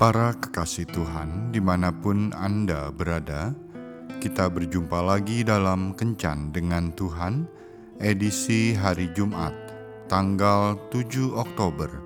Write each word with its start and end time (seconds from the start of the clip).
Para 0.00 0.32
kekasih 0.32 0.88
Tuhan, 0.88 1.52
di 1.52 1.60
mana 1.60 1.92
pun 1.92 2.32
Anda 2.32 2.88
berada, 2.88 3.52
kita 4.16 4.48
berjumpa 4.48 4.96
lagi 4.96 5.44
dalam 5.44 5.92
Kencan 5.92 6.56
dengan 6.56 6.88
Tuhan, 6.96 7.44
edisi 8.00 8.72
hari 8.72 9.12
Jumat, 9.12 9.52
tanggal 10.08 10.80
7 10.88 11.36
Oktober 11.36 12.00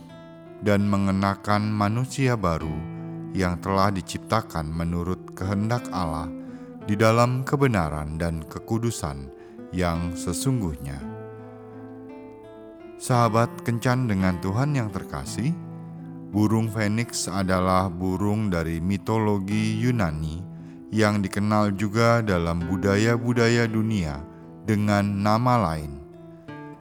dan 0.67 0.91
mengenakan 0.91 1.71
manusia 1.71 2.35
baru 2.35 2.75
yang 3.31 3.63
telah 3.63 3.95
diciptakan 3.95 4.75
menurut 4.75 5.39
kehendak 5.39 5.87
Allah 5.95 6.27
di 6.83 6.99
dalam 6.99 7.47
kebenaran 7.47 8.19
dan 8.19 8.43
kekudusan 8.43 9.31
yang 9.71 10.19
sesungguhnya. 10.19 10.99
Sahabat 12.99 13.63
kencan 13.63 14.11
dengan 14.11 14.43
Tuhan 14.43 14.75
yang 14.75 14.91
terkasih, 14.91 15.55
burung 16.35 16.75
Phoenix 16.75 17.31
adalah 17.31 17.87
burung 17.87 18.51
dari 18.51 18.83
mitologi 18.83 19.79
Yunani 19.79 20.43
yang 20.91 21.23
dikenal 21.23 21.79
juga 21.79 22.19
dalam 22.19 22.67
budaya-budaya 22.67 23.71
dunia 23.71 24.34
dengan 24.65 25.05
nama 25.21 25.61
lain, 25.61 25.93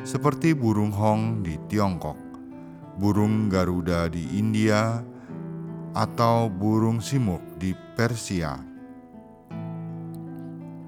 seperti 0.08 0.56
burung 0.56 0.96
hong 0.96 1.44
di 1.44 1.60
Tiongkok, 1.68 2.16
burung 2.96 3.52
Garuda 3.52 4.08
di 4.08 4.40
India, 4.40 5.04
atau 5.94 6.48
burung 6.48 7.04
simuk 7.04 7.44
di 7.60 7.76
Persia. 7.76 8.58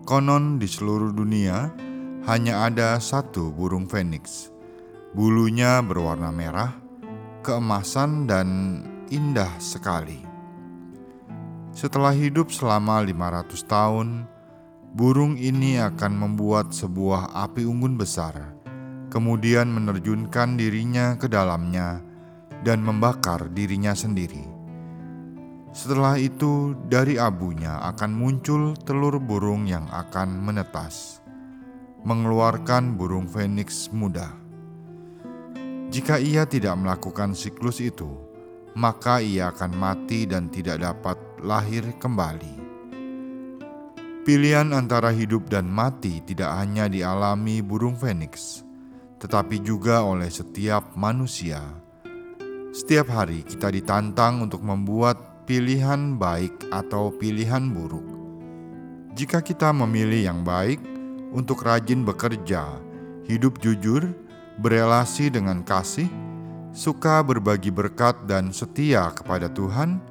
Konon 0.05 0.55
di 0.61 0.69
seluruh 0.69 1.11
dunia 1.11 1.69
hanya 2.25 2.69
ada 2.69 2.97
satu 2.97 3.53
burung 3.53 3.85
Phoenix. 3.85 4.49
Bulunya 5.15 5.81
berwarna 5.81 6.29
merah, 6.33 6.73
keemasan 7.45 8.27
dan 8.27 8.49
indah 9.09 9.49
sekali. 9.61 10.21
Setelah 11.75 12.15
hidup 12.15 12.49
selama 12.55 13.03
500 13.03 13.65
tahun, 13.67 14.07
burung 14.95 15.35
ini 15.35 15.75
akan 15.75 16.15
membuat 16.15 16.71
sebuah 16.71 17.35
api 17.35 17.67
unggun 17.67 17.99
besar, 17.99 18.55
kemudian 19.11 19.67
menerjunkan 19.67 20.55
dirinya 20.55 21.19
ke 21.19 21.27
dalamnya 21.27 21.99
dan 22.63 22.79
membakar 22.79 23.51
dirinya 23.51 23.91
sendiri. 23.91 24.47
Setelah 25.75 26.15
itu, 26.15 26.79
dari 26.87 27.19
abunya 27.19 27.83
akan 27.91 28.15
muncul 28.15 28.71
telur 28.87 29.19
burung 29.19 29.67
yang 29.67 29.83
akan 29.91 30.39
menetas, 30.39 31.19
mengeluarkan 32.07 32.95
burung 32.95 33.27
Phoenix 33.27 33.91
muda. 33.91 34.31
Jika 35.91 36.23
ia 36.23 36.47
tidak 36.47 36.79
melakukan 36.79 37.35
siklus 37.35 37.83
itu, 37.83 38.07
maka 38.79 39.19
ia 39.19 39.51
akan 39.51 39.75
mati 39.75 40.23
dan 40.23 40.47
tidak 40.47 40.79
dapat 40.79 41.19
lahir 41.43 41.83
kembali. 41.99 42.64
Pilihan 44.25 44.73
antara 44.73 45.13
hidup 45.13 45.53
dan 45.53 45.69
mati 45.69 46.17
tidak 46.25 46.49
hanya 46.57 46.89
dialami 46.89 47.61
burung 47.61 47.93
Phoenix, 47.93 48.65
tetapi 49.21 49.61
juga 49.61 50.01
oleh 50.01 50.33
setiap 50.33 50.97
manusia. 50.97 51.61
Setiap 52.73 53.05
hari 53.13 53.45
kita 53.45 53.69
ditantang 53.69 54.41
untuk 54.41 54.65
membuat 54.65 55.45
pilihan 55.45 56.17
baik 56.17 56.73
atau 56.73 57.13
pilihan 57.13 57.69
buruk. 57.69 58.01
Jika 59.13 59.45
kita 59.45 59.69
memilih 59.69 60.25
yang 60.25 60.41
baik 60.41 60.81
untuk 61.29 61.61
rajin 61.61 62.01
bekerja, 62.01 62.65
hidup 63.29 63.61
jujur, 63.61 64.09
berelasi 64.57 65.29
dengan 65.29 65.61
kasih, 65.61 66.09
suka 66.73 67.21
berbagi 67.21 67.69
berkat, 67.69 68.25
dan 68.25 68.49
setia 68.49 69.13
kepada 69.13 69.53
Tuhan, 69.53 70.01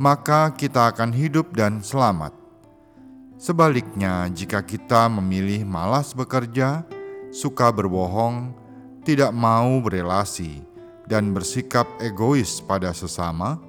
maka 0.00 0.48
kita 0.56 0.96
akan 0.96 1.12
hidup 1.12 1.52
dan 1.52 1.84
selamat. 1.84 2.43
Sebaliknya, 3.44 4.24
jika 4.32 4.64
kita 4.64 5.04
memilih 5.12 5.68
malas 5.68 6.16
bekerja, 6.16 6.80
suka 7.28 7.68
berbohong, 7.68 8.56
tidak 9.04 9.36
mau 9.36 9.84
berelasi, 9.84 10.64
dan 11.04 11.36
bersikap 11.36 11.84
egois 12.00 12.64
pada 12.64 12.88
sesama, 12.96 13.60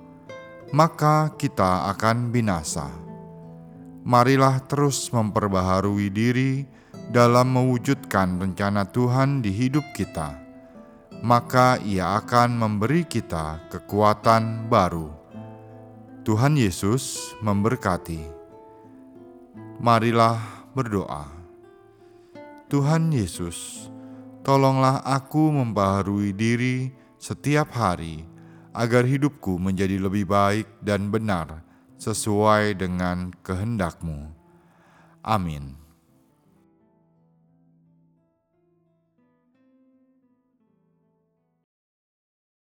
maka 0.72 1.28
kita 1.36 1.92
akan 1.92 2.32
binasa. 2.32 2.88
Marilah 4.08 4.64
terus 4.64 5.12
memperbaharui 5.12 6.08
diri 6.08 6.64
dalam 7.12 7.52
mewujudkan 7.52 8.40
rencana 8.40 8.88
Tuhan 8.88 9.44
di 9.44 9.52
hidup 9.52 9.84
kita, 9.92 10.40
maka 11.20 11.84
Ia 11.84 12.16
akan 12.24 12.64
memberi 12.64 13.04
kita 13.04 13.68
kekuatan 13.68 14.72
baru. 14.72 15.12
Tuhan 16.24 16.56
Yesus 16.56 17.36
memberkati 17.44 18.45
marilah 19.80 20.40
berdoa. 20.72 21.28
Tuhan 22.72 23.14
Yesus, 23.14 23.88
tolonglah 24.42 25.04
aku 25.06 25.54
membaharui 25.54 26.34
diri 26.34 26.90
setiap 27.22 27.76
hari 27.76 28.26
agar 28.76 29.08
hidupku 29.08 29.56
menjadi 29.56 30.02
lebih 30.02 30.28
baik 30.28 30.68
dan 30.84 31.08
benar 31.14 31.64
sesuai 31.96 32.76
dengan 32.76 33.32
kehendakmu. 33.46 34.34
Amin. 35.24 35.85